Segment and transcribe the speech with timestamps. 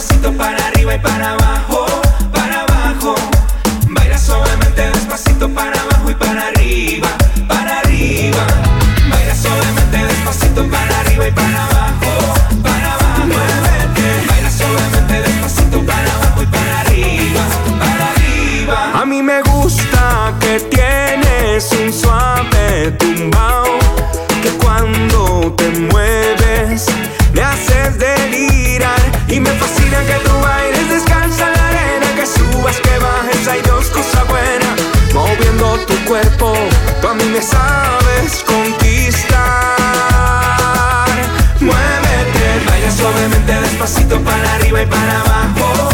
[0.00, 1.84] despacito para arriba y para abajo,
[2.32, 3.14] para abajo.
[3.86, 7.08] Baila suavemente despacito para abajo y para arriba,
[7.46, 8.46] para arriba.
[9.10, 12.12] Baila suavemente despacito para arriba y para abajo,
[12.62, 13.26] para abajo.
[13.26, 14.26] Muévete.
[14.26, 17.42] Baila suavemente despacito para abajo y para arriba,
[17.78, 19.02] para arriba.
[19.02, 23.69] A mí me gusta que tienes un suave tumbao
[36.18, 39.38] tú a mí me sabes conquistar.
[41.60, 45.89] Muévete, vaya suavemente despacito para arriba y para abajo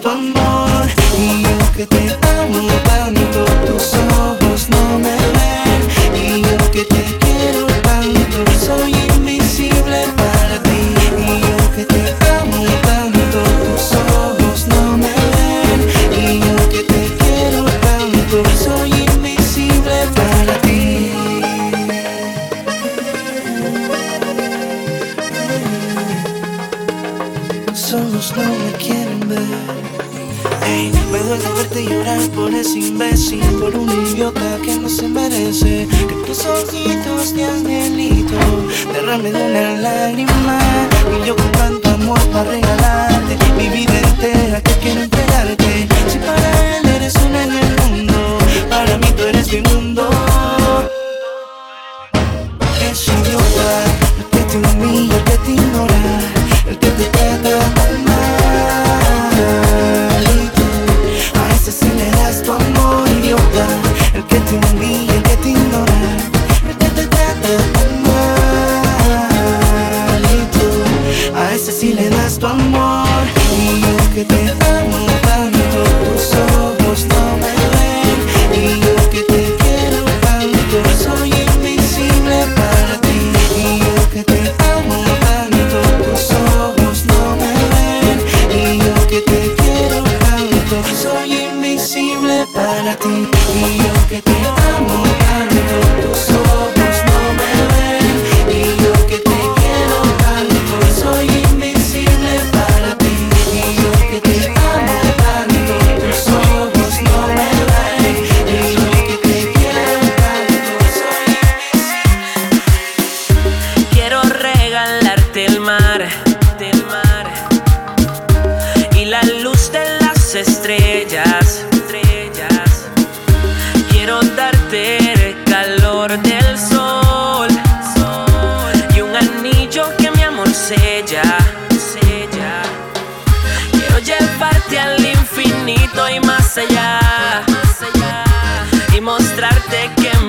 [0.00, 2.21] tu amor y yo que te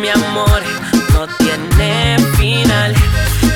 [0.03, 0.61] mi amor
[1.13, 2.93] no tiene final.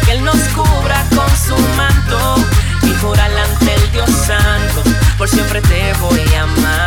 [0.05, 2.35] Que Él nos cubra con su manto
[2.83, 4.81] y jura ante el Dios Santo,
[5.17, 6.86] por siempre te voy a amar.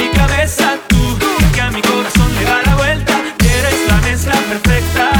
[0.00, 1.18] mi cabeza tú,
[1.54, 3.14] que a mi corazón le da la vuelta.
[3.58, 5.10] Eres la mezcla perfecta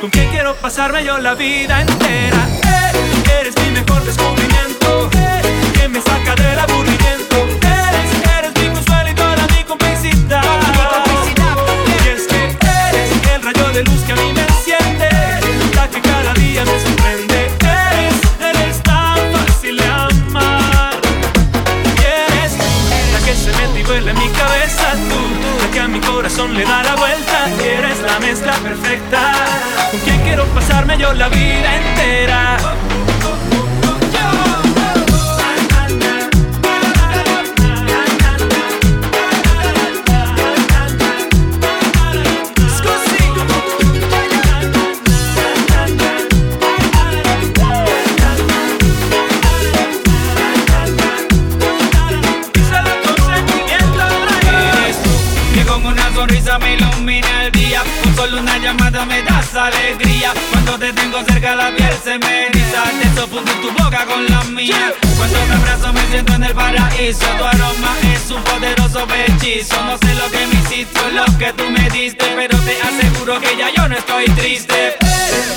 [0.00, 2.42] con quien quiero pasarme yo la vida entera.
[2.64, 5.42] Eh, eres mi mejor descubrimiento, eh,
[5.74, 7.36] que me saca del aburrimiento.
[7.88, 10.44] Eres, eres mi consuelo y toda mi complicidad.
[12.04, 12.42] Y es que
[12.88, 15.08] eres el rayo de luz que a mí me enciende,
[15.74, 17.03] la que cada día me
[24.94, 27.48] eras tú la que a mi corazón le da la vuelta.
[27.62, 29.34] Eres la mezcla perfecta.
[29.90, 32.56] Con quien quiero pasarme yo la vida entera
[60.84, 62.82] te tengo cerca la piel se me eriza.
[63.00, 64.92] Te sofundo tu boca con la mía.
[65.16, 67.26] Cuando te abrazo me siento en el paraíso.
[67.38, 69.82] Tu aroma es un poderoso hechizo.
[69.84, 71.00] No sé lo que me hiciste
[71.38, 74.96] que tú me diste Pero te aseguro que ya yo no estoy triste.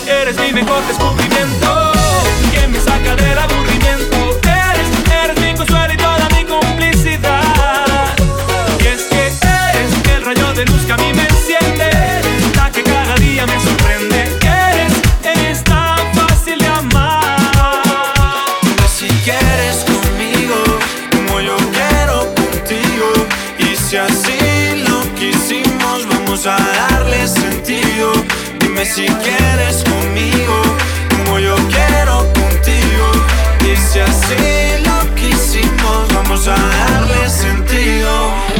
[0.07, 1.91] Eres mi mejor descubrimiento
[2.53, 4.39] Que me saca del aburrimiento.
[4.43, 8.15] Eres, mi consuelo y toda mi complicidad.
[8.79, 11.89] Y es que eres el rayo de luz que a mí me enciende
[12.55, 13.45] La que cada día
[28.87, 30.61] si quieres conmigo,
[31.09, 33.11] como yo quiero contigo.
[33.61, 38.56] Y si así lo quisimos, vamos a darle sentido.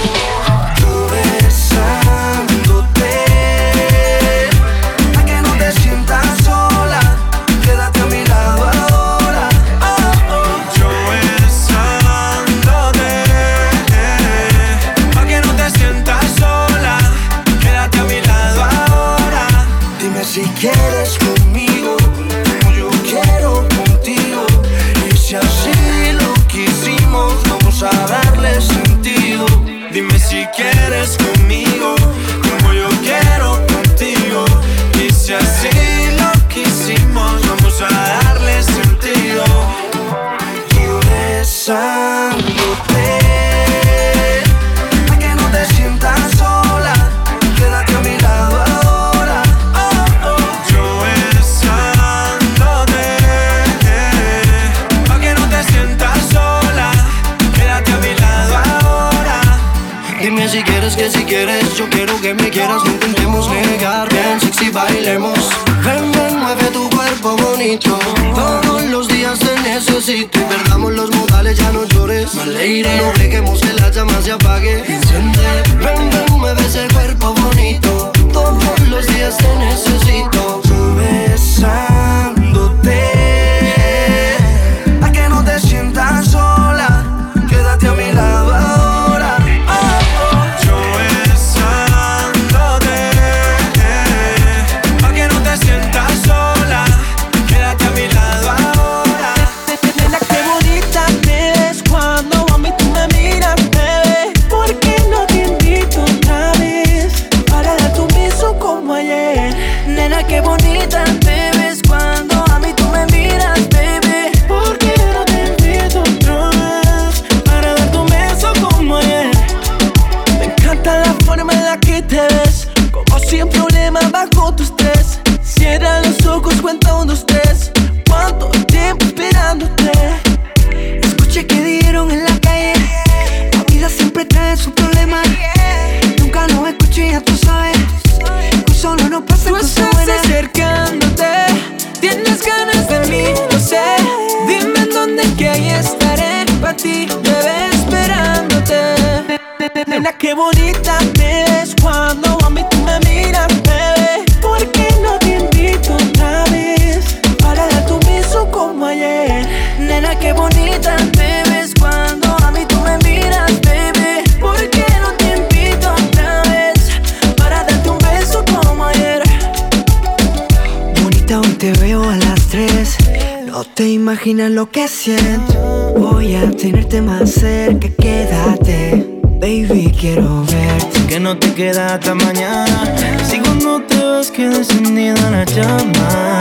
[173.74, 175.94] te imaginas lo que siento.
[175.98, 179.22] Voy a tenerte más cerca, quédate.
[179.40, 181.06] Baby, quiero verte.
[181.08, 182.96] Que no te queda hasta mañana.
[183.30, 186.40] Si cuando te vas, queda encendida la llama.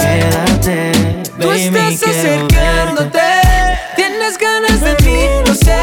[0.00, 0.92] Quédate,
[1.38, 3.18] baby, Tú estás acercándote.
[3.18, 3.78] Verte.
[3.96, 5.78] Tienes ganas de mí, lo sé.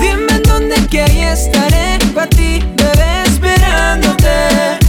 [0.00, 1.98] Dime en dónde que ahí estaré.
[2.14, 4.28] Pa' ti, bebé, esperándote.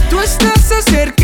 [0.08, 1.19] Tú estás acercándote.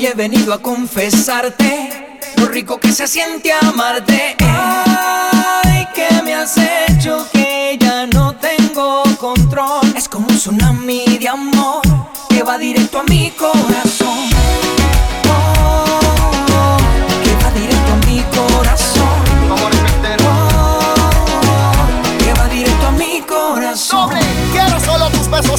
[0.00, 4.34] Hoy he venido a confesarte lo rico que se siente amarte.
[4.38, 9.92] Ay, que me has hecho que ya no tengo control.
[9.94, 11.82] Es como un tsunami de amor
[12.30, 14.79] que va directo a mi corazón.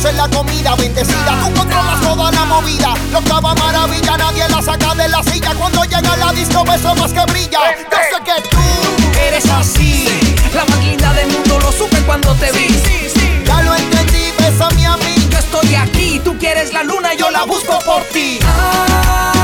[0.02, 1.46] Dios es la comida bendecida.
[1.46, 2.96] Tú controlas toda la movida.
[3.12, 5.54] La octava maravilla, nadie la saca de la silla.
[5.54, 7.60] Cuando llega la disco, beso más que brilla.
[7.78, 8.58] Yo sé que tú
[9.20, 10.08] eres así.
[10.56, 13.46] La máquina del mundo lo supe cuando te vi.
[13.46, 15.28] Ya lo entendí, bésame a mí.
[15.30, 18.40] Yo estoy aquí, tú quieres la luna, yo la busco por ti.
[18.44, 19.41] Ah.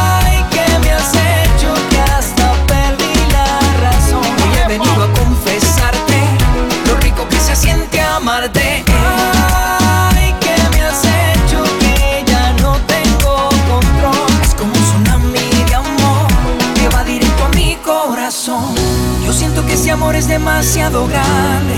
[20.08, 21.76] amor es demasiado grande,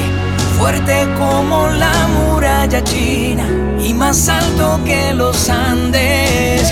[0.55, 3.43] fuerte como la muralla china
[3.83, 6.71] y más alto que los Andes.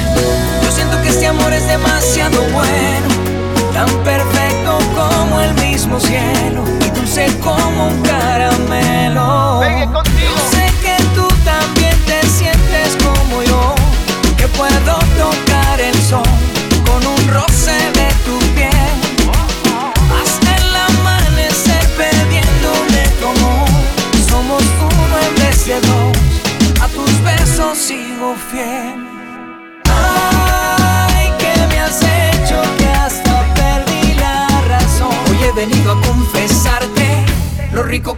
[0.61, 3.26] Yo siento que este amor es demasiado bueno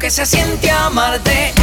[0.09, 1.58] se siente amarte.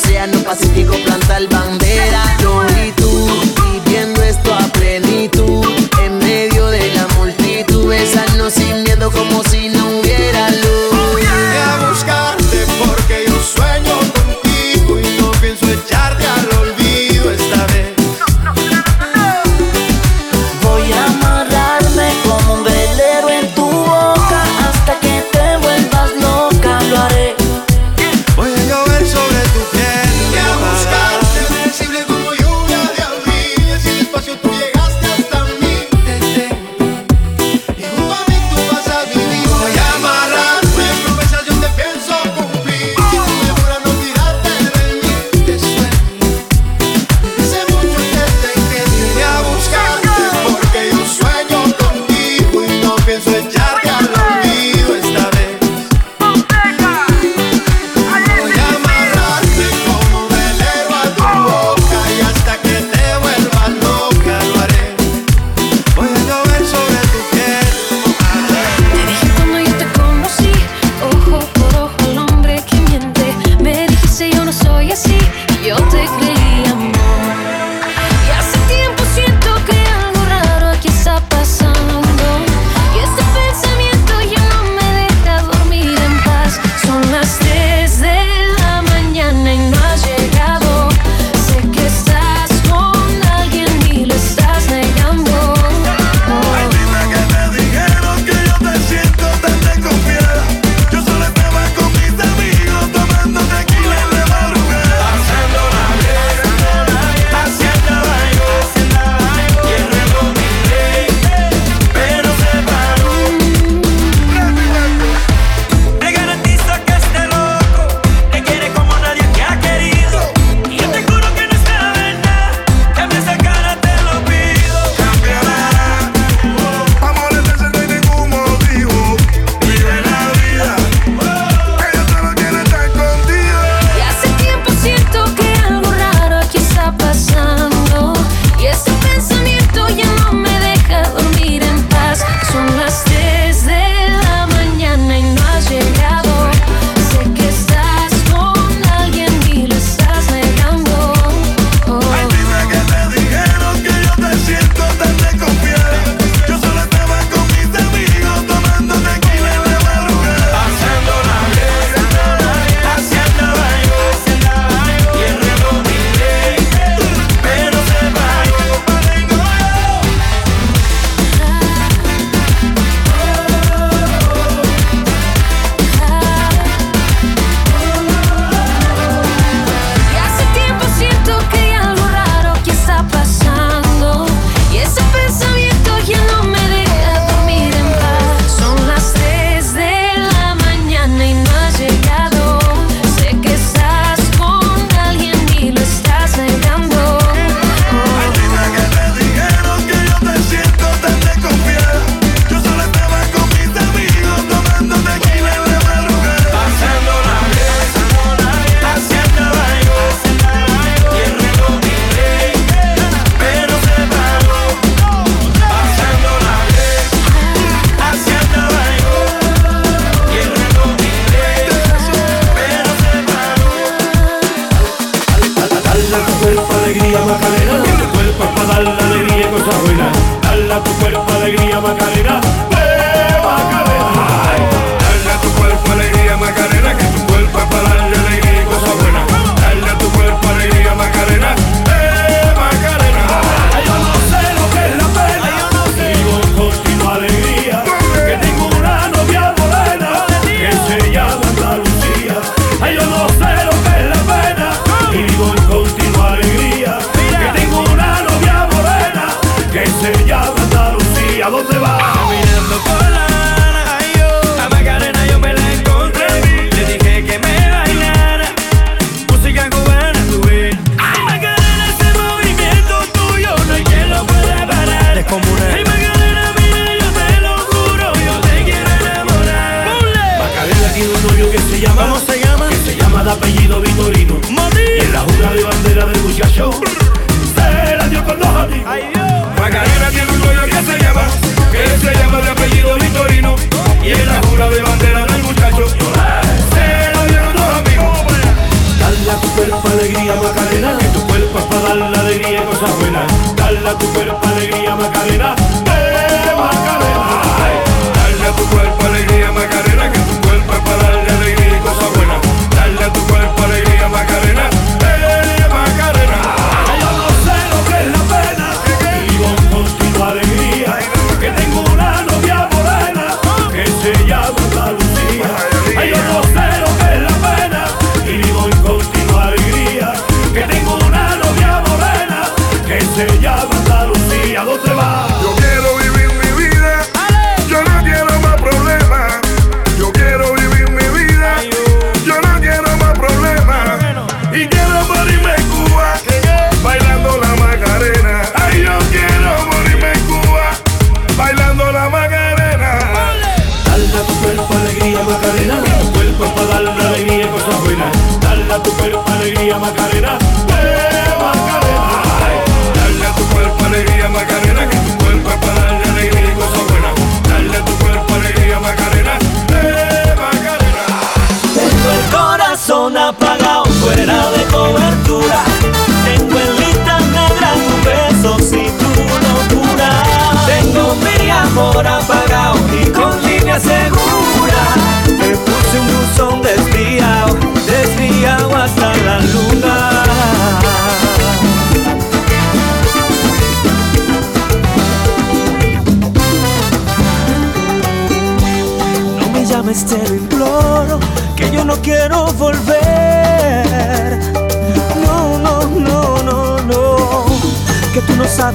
[0.00, 2.29] Océano Pacífico plantar bandera.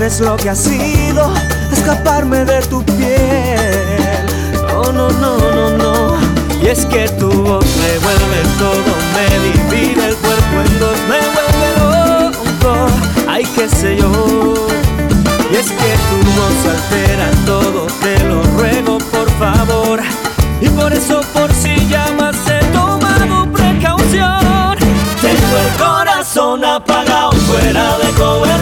[0.05, 1.33] Sabes lo que ha sido
[1.71, 4.25] escaparme de tu piel.
[4.67, 6.17] No, no, no, no, no.
[6.61, 11.19] Y es que tu voz me vuelve todo, me divide el cuerpo en dos, me
[11.35, 12.87] vuelve loco.
[13.27, 14.11] Ay, qué sé yo.
[15.51, 20.01] Y es que tu voz altera todo, te lo ruego por favor.
[20.61, 24.77] Y por eso, por si llamas, he tomado precaución.
[25.21, 28.54] Tengo el corazón apagado, fuera de cobertura.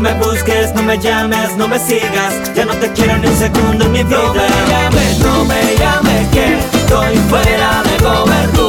[0.00, 2.54] No me busques, no me llames, no me sigas.
[2.54, 4.16] Ya no te quiero ni un segundo en mi vida.
[4.16, 8.59] No me llames, no me llames que estoy fuera de cobertura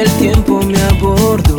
[0.00, 1.56] el tiempo me abordó,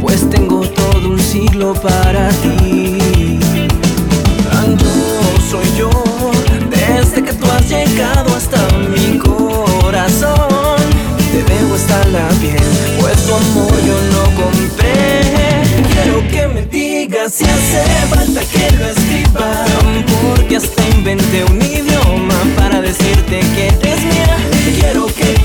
[0.00, 3.38] pues tengo todo un siglo para ti.
[4.50, 4.84] Tanto
[5.48, 5.90] soy yo
[6.70, 10.78] desde que tú has llegado hasta mi corazón.
[11.30, 12.56] Te debo hasta la piel,
[13.00, 15.22] pues tu amor yo no compré.
[15.92, 19.64] Quiero que me digas si hace falta que lo escriba,
[20.10, 24.36] porque hasta inventé un idioma para decirte que eres mía.
[24.80, 25.37] Quiero que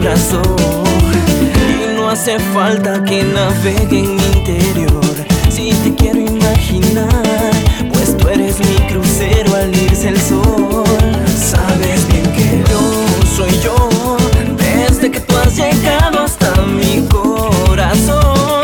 [0.00, 4.98] Y no hace falta que navegue en mi interior
[5.58, 7.08] si te quiero imaginar,
[7.92, 10.84] pues tú eres mi crucero al irse el sol.
[11.26, 12.80] Sabes bien que yo
[13.36, 13.88] soy yo
[14.56, 18.62] desde que tú has llegado hasta mi corazón.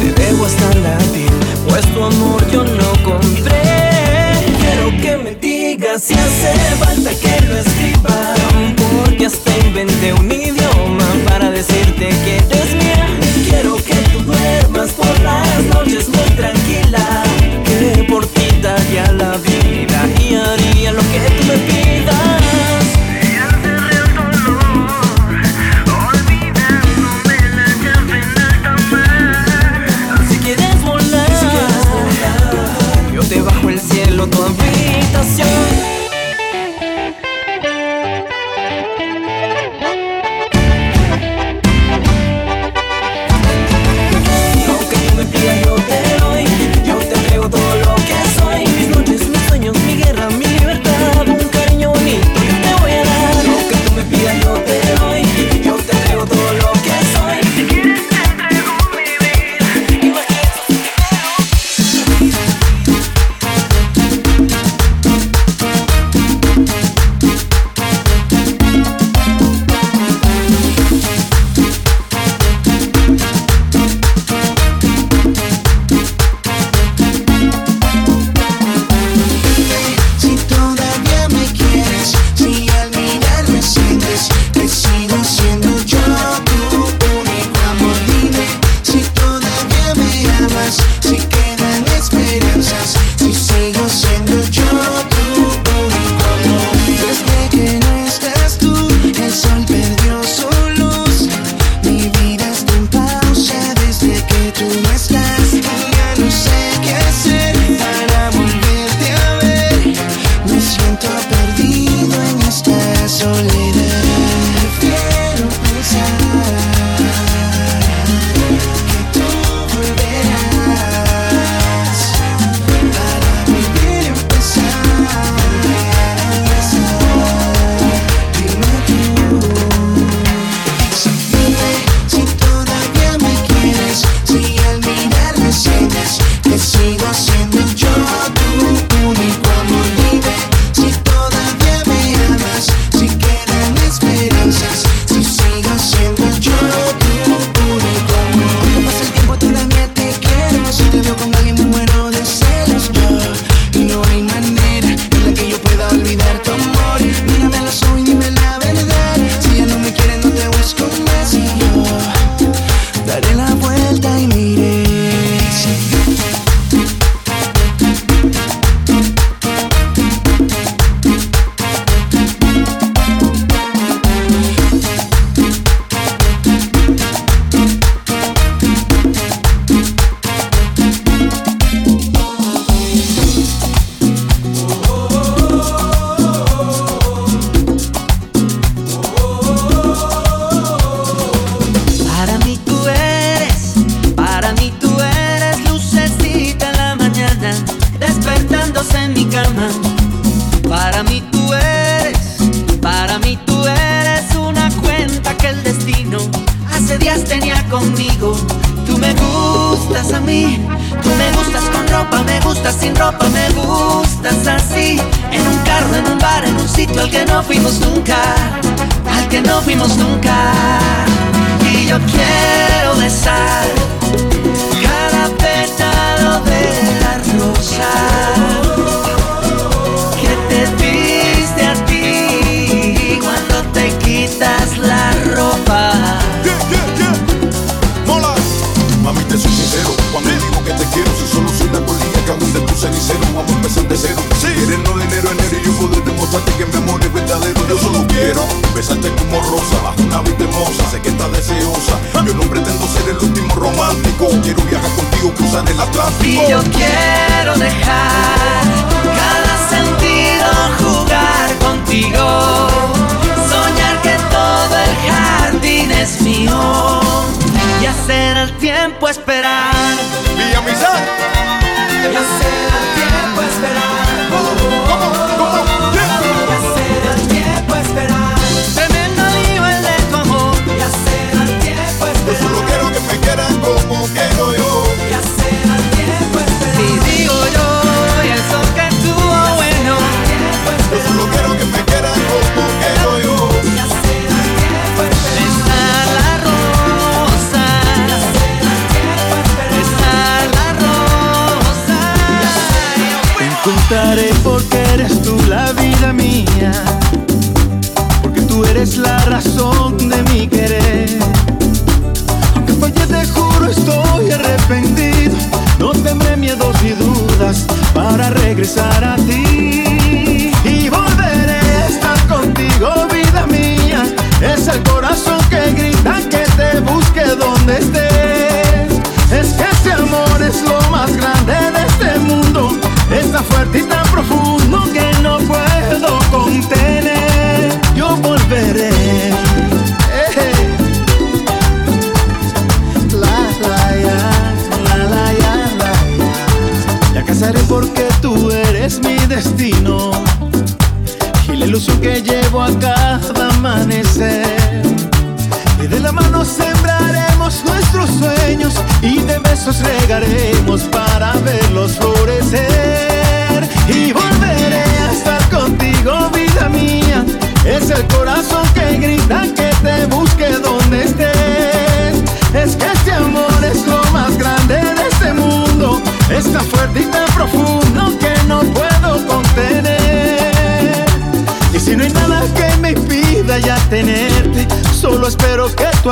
[0.00, 1.30] Te dejo hasta la piel,
[1.68, 3.62] pues tu amor yo no compré.
[4.60, 8.01] Quiero que me digas si hace falta que lo escriba,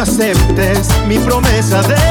[0.00, 2.09] aceptes mi promesa de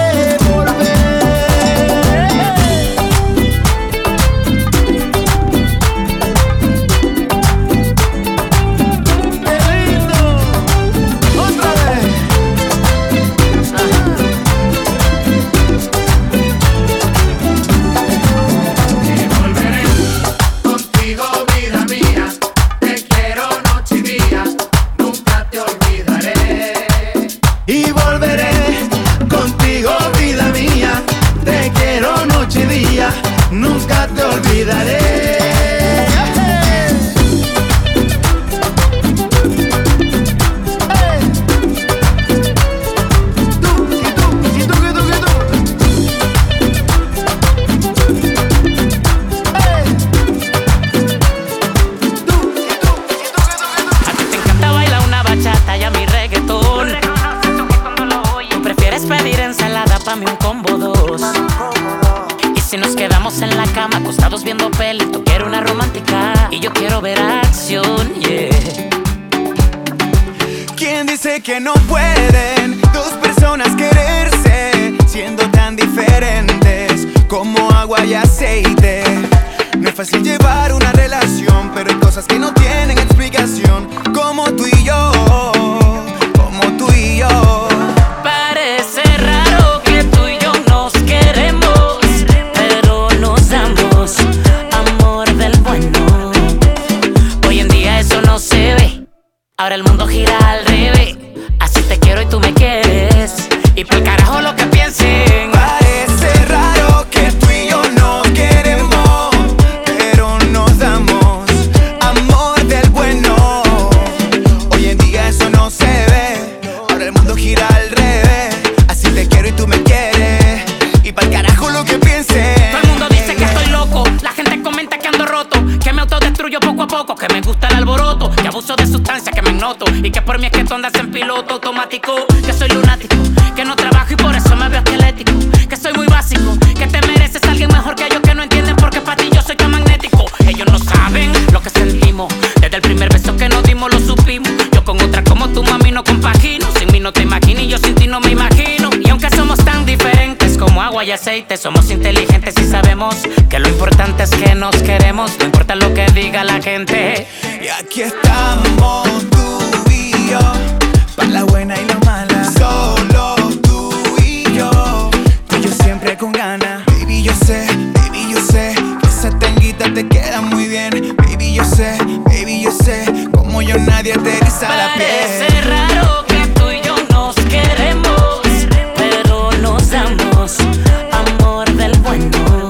[181.11, 182.69] amor del bueno.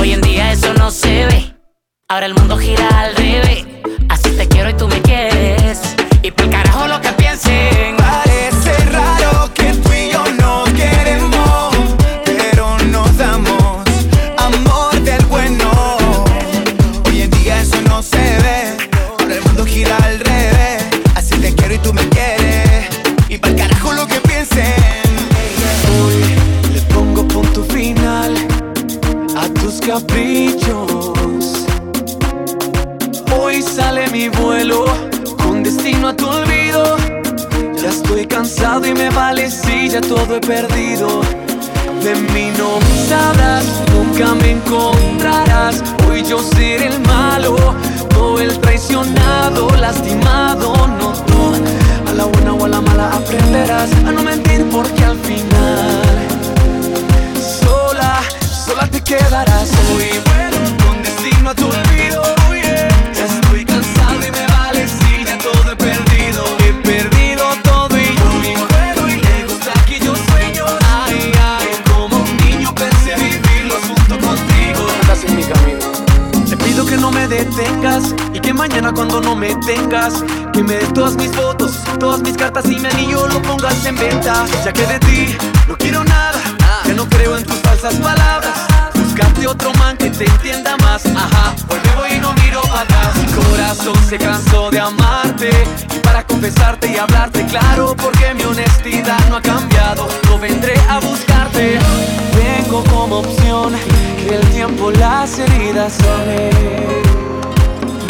[0.00, 1.54] Hoy en día eso no se ve,
[2.08, 3.73] ahora el mundo gira al revés.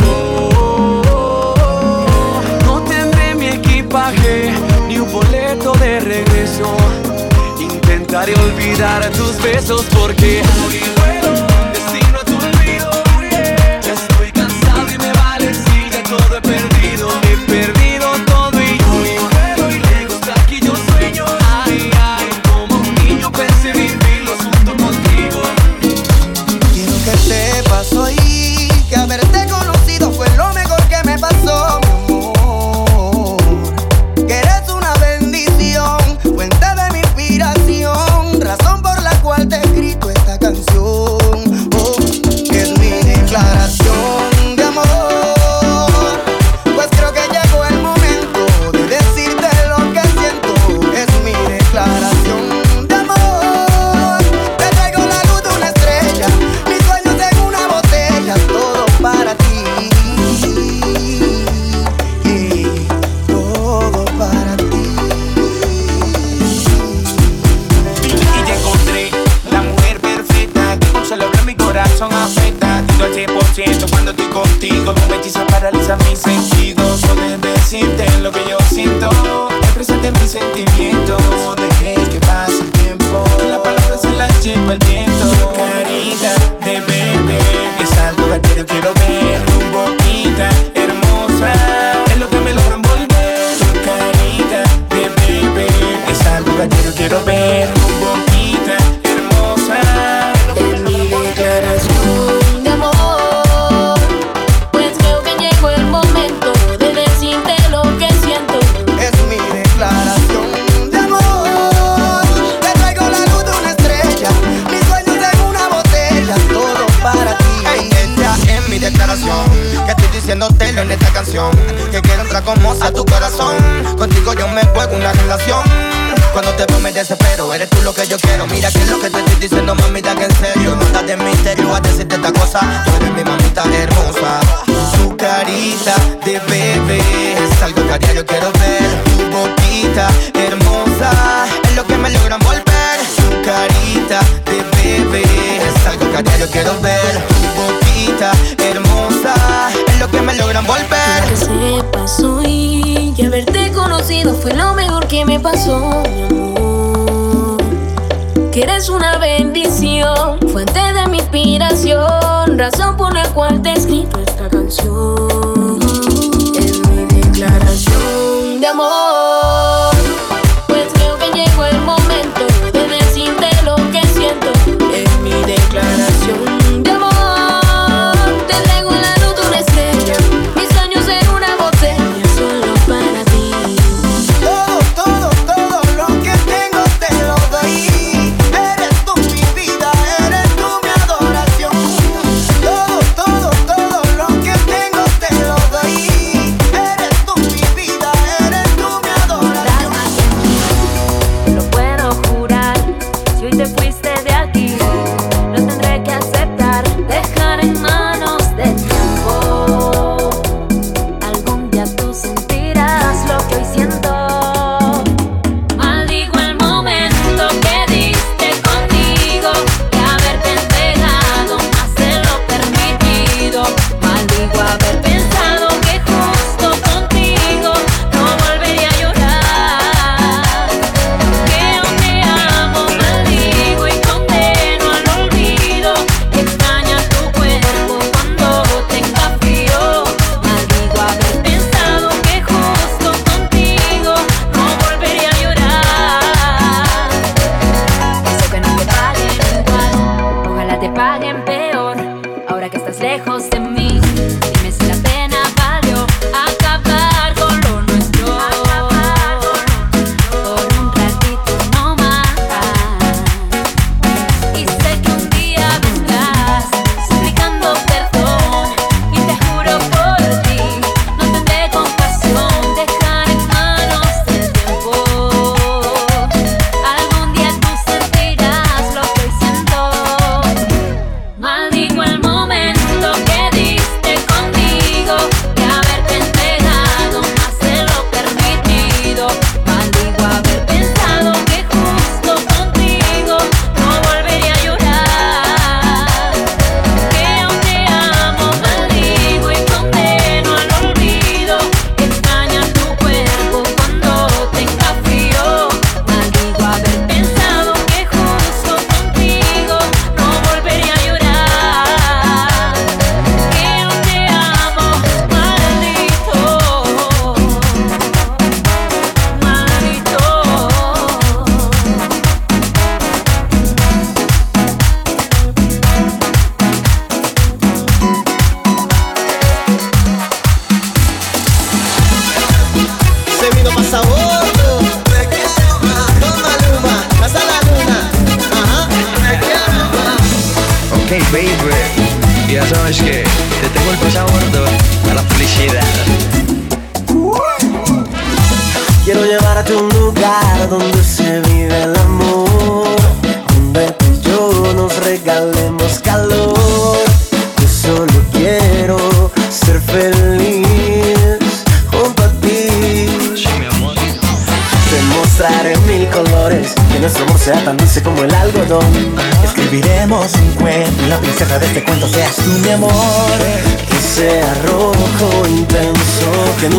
[0.02, 1.54] No,
[2.66, 4.52] no tendré mi equipaje
[4.86, 6.76] ni un boleto de regreso.
[7.58, 10.42] Intentaré olvidar tus besos porque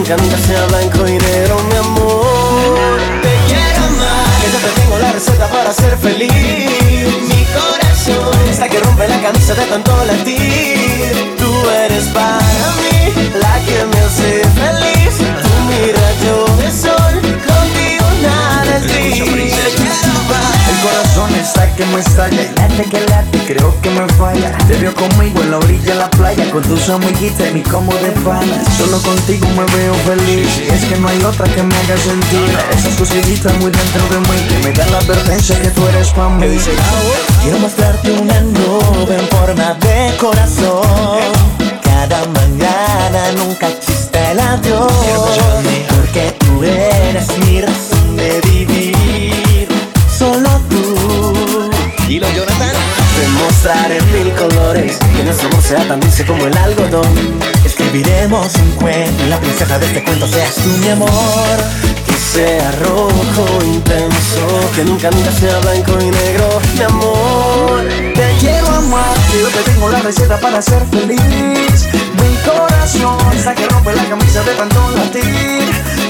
[0.06, 0.45] 점점 더
[26.56, 28.66] con tus amiguitas y mi combo de panas.
[28.78, 30.47] Solo contigo me veo feliz.
[30.72, 34.38] Es que no hay otra que me haga sentir esas cositas muy dentro de mí
[34.47, 36.58] que me dan la advertencia que tú eres para mí.
[37.43, 41.34] Quiero mostrarte una nube en forma de corazón.
[41.84, 44.93] Cada mañana nunca existe el adiós.
[45.89, 49.68] Porque tú eres mi razón de vivir.
[50.18, 51.70] Solo tú.
[52.08, 52.75] Y lo Jonathan.
[53.20, 57.39] Demostrar en mil colores que nuestro amor sea tan dulce como el algodón.
[57.66, 61.57] Escribiremos un cuento la princesa de este cuento seas tú, mi amor.
[62.05, 67.88] Que sea rojo, intenso, que nunca, nunca sea blanco y negro, mi amor.
[68.13, 71.88] Te quiero amar, yo te tengo la receta para ser feliz.
[72.22, 75.70] Mi corazón está que rompe la camisa de tanto latir.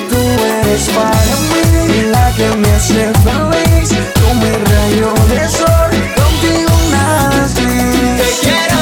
[0.09, 0.17] Tú
[0.61, 3.89] eres para mí la que me hace feliz.
[4.13, 6.74] Tú mi rayo de sol, contigo
[7.55, 8.17] gris.
[8.17, 8.77] Te quiero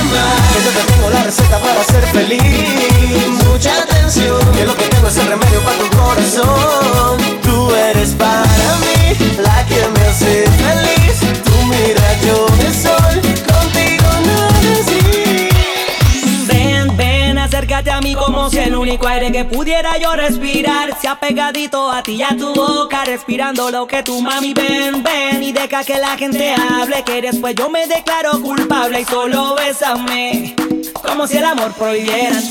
[0.51, 3.43] que yo te tengo la receta para ser feliz.
[3.45, 3.72] Mucha
[19.46, 24.22] pudiera yo respirar sea pegadito a ti y a tu boca, respirando lo que tu
[24.22, 29.02] mami ven, ven y deja que la gente hable, que después yo me declaro culpable
[29.02, 30.56] y solo bésame,
[31.06, 32.44] como si el amor prohibieran,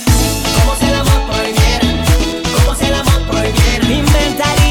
[0.60, 2.04] como si el amor prohibieran,
[2.64, 3.92] como si el amor prohibieran.
[3.92, 4.61] Inventaría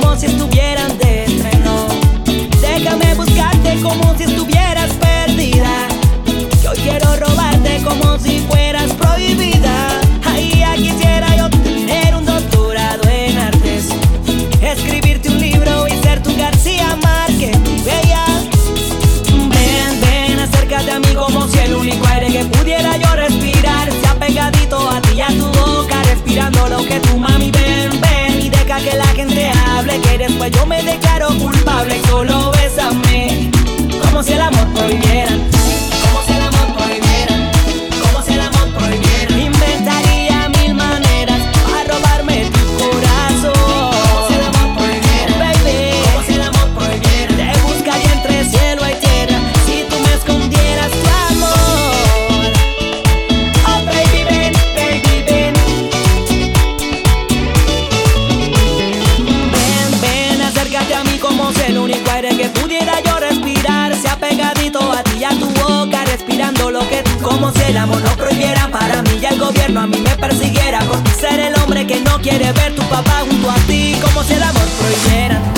[0.00, 1.86] como si estuvieran de estreno.
[2.60, 5.88] Déjame buscarte como si estuvieras perdida.
[6.62, 10.00] Yo quiero robarte como si fueras prohibida.
[10.24, 13.88] Ay, ya quisiera yo tener un doctorado en artes.
[14.60, 18.24] Escribirte un libro y ser tu García Márquez, bella.
[19.30, 24.14] Ven, ven, acércate a mí como si el único aire que pudiera yo respirar sea
[24.14, 28.48] pegadito a ti y a tu boca, respirando lo que tu mami ven, ven y
[28.50, 29.35] deja que la gente
[30.00, 31.98] que después yo me declaro culpable.
[31.98, 33.50] Y solo bésame,
[34.02, 35.30] como si el amor prohibiera,
[67.46, 70.80] como si el amor no prohibiera para mí y el gobierno a mí me persiguiera
[70.80, 74.34] por ser el hombre que no quiere ver tu papá junto a ti, como si
[74.34, 75.55] el amor prohibiera.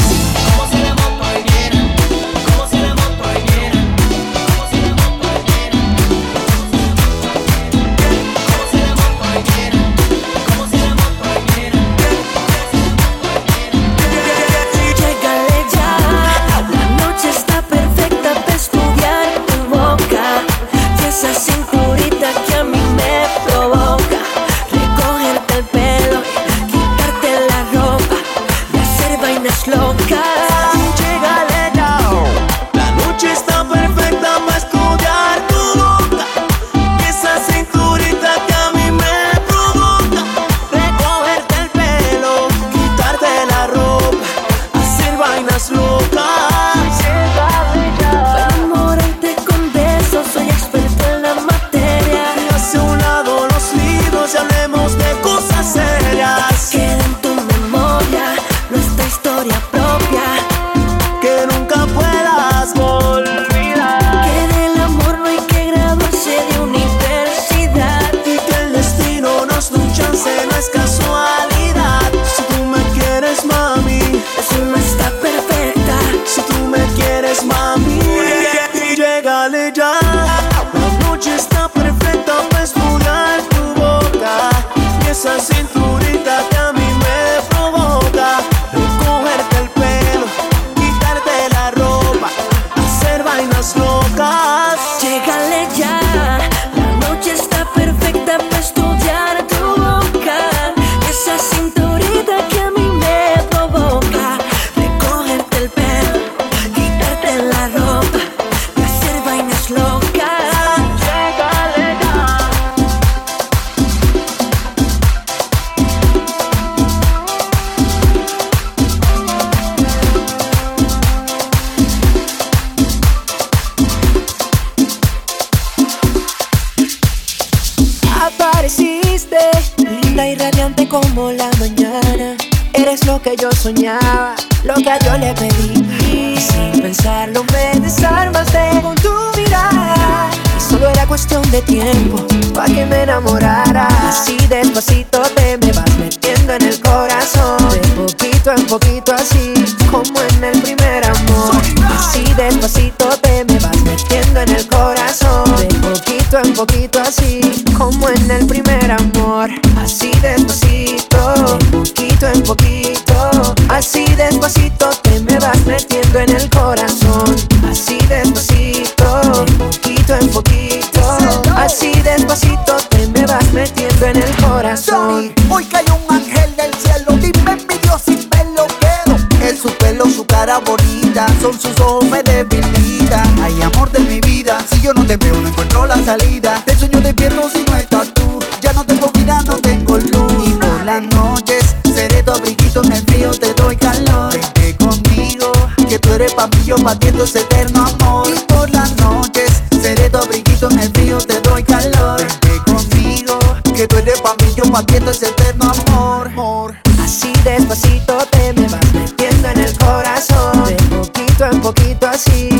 [156.97, 157.41] Así,
[157.77, 159.51] como en el primer amor.
[159.77, 163.55] Así despacito, de poquito en poquito.
[163.69, 167.37] Así despacito te me vas metiendo en el corazón.
[167.71, 171.19] Así despacito, de poquito en poquito.
[171.57, 175.33] Así despacito te me vas metiendo en el corazón.
[175.51, 179.17] Hoy cayó un ángel del cielo, dime mi Dios si me lo quedo.
[179.43, 183.27] Es su pelo, su cara bonita, son sus ojos me debilitan.
[183.43, 184.28] Ay, amor de mi vida,
[184.71, 186.63] si yo no te veo no encuentro la salida.
[186.65, 190.33] Te sueño despierto si no estás tú, ya no tengo vida, no tengo luz.
[190.47, 194.33] Y por las noches seré tu abriguito, en el frío te doy calor.
[194.33, 195.53] Vente conmigo,
[195.89, 198.29] que tú eres pa' mí, yo pa' ti, esto es eterno amor.
[198.35, 202.21] Y por las noches seré tu abriguito, en el frío te doy calor.
[202.21, 203.39] Vente conmigo,
[203.75, 206.77] que tú eres pa' mí, yo pa' ti, esto es eterno amor.
[207.03, 210.65] Así despacito te me vas metiendo en el corazón.
[210.67, 212.51] De poquito en poquito así,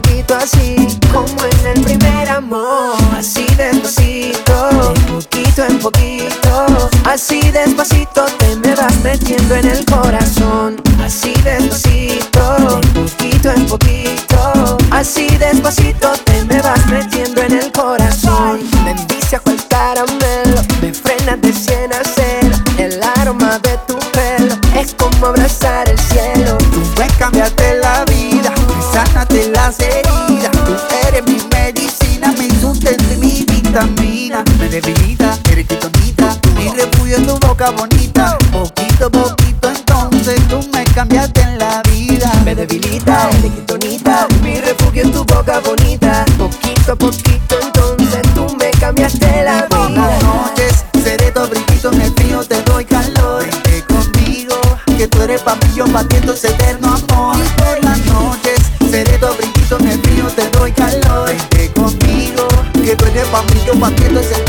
[0.00, 0.76] poquito así,
[1.12, 2.94] como en el primer amor.
[3.16, 6.90] Así despacito, de poquito en poquito.
[7.04, 10.76] Así despacito te me vas metiendo en el corazón.
[11.04, 14.78] Así despacito, de poquito en poquito.
[14.90, 18.60] Así despacito te me vas metiendo en el corazón.
[18.84, 22.56] Me envicia cual caramelo, me frena de cien a cero.
[22.78, 26.56] El aroma de tu pelo es como abrazar el cielo.
[26.72, 27.57] Tú puedes cambiarte
[37.58, 38.38] boca bonita.
[38.52, 42.32] Poquito a poquito entonces tú me cambiaste en la vida.
[42.44, 46.24] Me debilita, eres quitonita, mi refugio en tu boca bonita.
[46.38, 50.18] Poquito a poquito entonces tú me cambiaste la Por las vida.
[50.22, 53.44] noches seré tu abriguito, en el frío te doy calor.
[53.44, 54.60] Vente conmigo,
[54.96, 57.36] que tú eres pa' mí, yo pa' ti, esto es eterno amor.
[57.56, 61.26] Por las noches seré tu abriguito, en el frío te doy calor.
[61.26, 62.46] Vente conmigo,
[62.84, 64.47] que tú eres pa' mí, yo pa' ti, esto es eterno amor.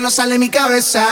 [0.00, 1.06] No sale mi cabeza.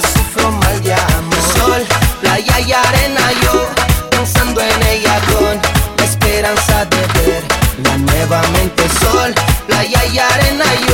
[0.00, 1.34] sufro mal de amor.
[1.56, 1.84] Sol,
[2.20, 3.68] playa y arena yo,
[4.10, 5.60] pensando en ella con
[5.98, 8.82] la esperanza de verla nuevamente.
[9.00, 9.34] Sol,
[9.66, 10.93] playa y arena yo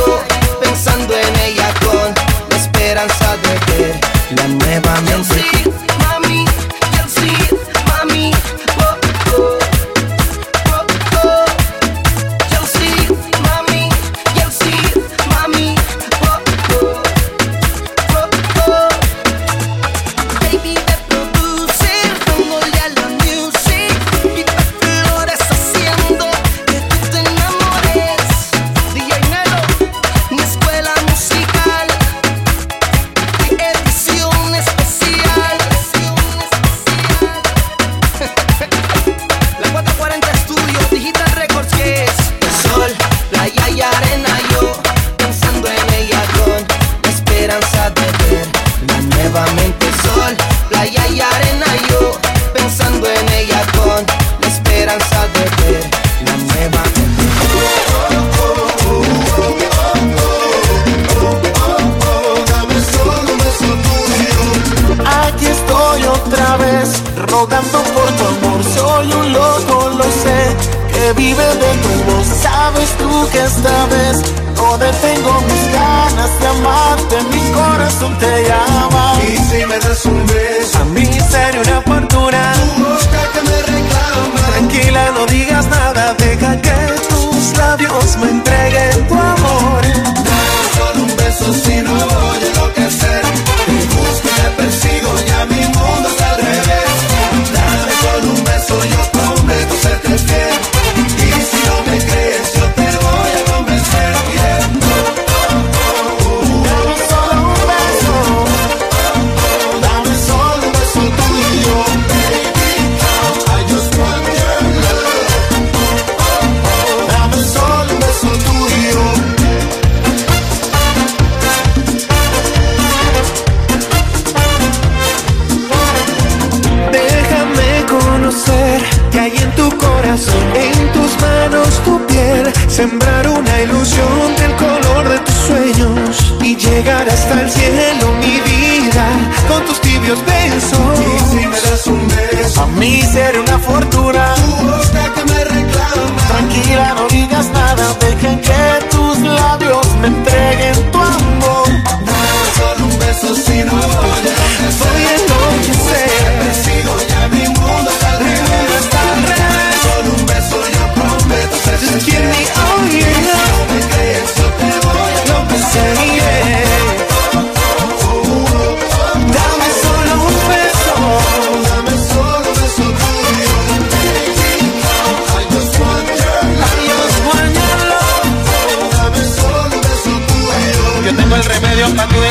[132.71, 139.07] sembrar una ilusión del color de tus sueños y llegar hasta el cielo, mi vida,
[139.49, 140.99] con tus tibios besos.
[140.99, 144.33] Y si me das un beso, a mí seré una fortuna.
[144.35, 146.27] Tu boca que me reclama.
[146.29, 150.80] Tranquila, no digas nada, dejen que tus labios me entreguen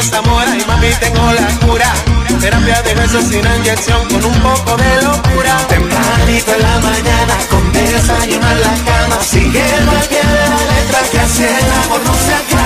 [0.01, 1.93] esta mora y mami tengo la cura.
[2.41, 5.59] Terapia de besos sin inyección con un poco de locura.
[5.69, 11.19] Tempranito en la mañana con desayuno en la cama, siguiendo al pie la letra que
[11.21, 12.60] así el amor no se acaba.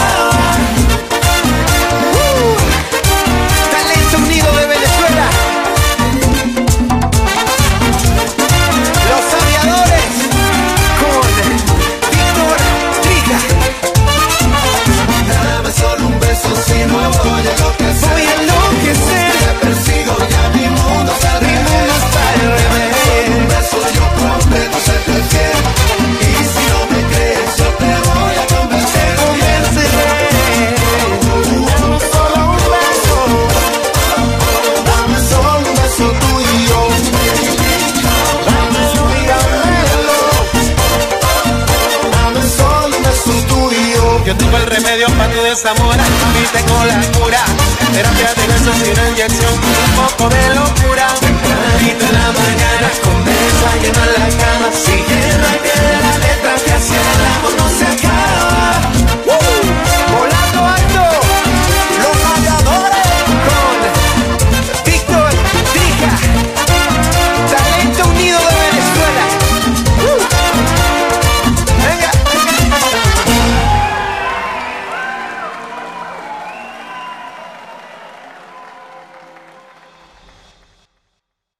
[44.38, 47.44] Tengo el remedio para tu desamor, mí tengo la cura.
[47.92, 51.06] Terapia de besos una inyección, un poco de locura.
[51.20, 54.68] Tempranito en la mañana, con beso llena la cama.
[54.72, 58.73] Si llena de la letra que hacía el amor no se acaba.